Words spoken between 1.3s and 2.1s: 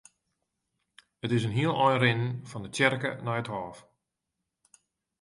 is in hiel ein